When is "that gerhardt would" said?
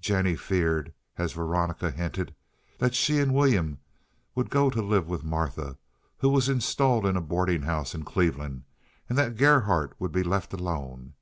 9.18-10.12